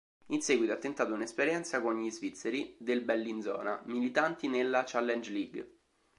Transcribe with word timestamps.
In 0.29 0.41
seguito, 0.41 0.71
ha 0.73 0.77
tentato 0.77 1.13
un'esperienza 1.13 1.79
con 1.79 2.01
gli 2.01 2.09
svizzeri 2.09 2.73
del 2.79 3.01
Bellinzona, 3.01 3.83
militanti 3.85 4.47
nella 4.47 4.83
Challenge 4.83 5.29
League. 5.31 5.67